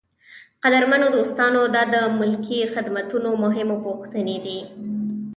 [0.63, 4.59] قدرمنو دوستانو دا د ملکي خدمتونو مهمې پوښتنې دي.